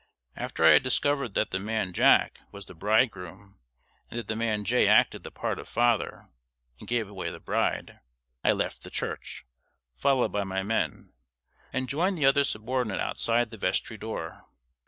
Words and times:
After 0.35 0.65
I 0.65 0.71
had 0.71 0.81
discovered 0.81 1.35
that 1.35 1.51
the 1.51 1.59
man 1.59 1.93
"Jack" 1.93 2.39
was 2.51 2.65
the 2.65 2.73
bridegroom, 2.73 3.59
and 4.09 4.17
that 4.17 4.25
the 4.25 4.35
man 4.35 4.63
Jay 4.65 4.87
acted 4.87 5.21
the 5.23 5.29
part 5.29 5.59
of 5.59 5.67
father, 5.67 6.27
and 6.79 6.87
gave 6.87 7.07
away 7.07 7.29
the 7.29 7.39
bride, 7.39 7.99
I 8.43 8.53
left 8.53 8.81
the 8.81 8.89
church, 8.89 9.45
followed 9.95 10.31
by 10.31 10.43
my 10.43 10.63
men, 10.63 11.13
and 11.71 11.87
joined 11.87 12.17
the 12.17 12.25
other 12.25 12.45
subordinate 12.45 12.99
outside 12.99 13.51
the 13.51 13.57
vestry 13.59 13.95
door. 13.97 14.47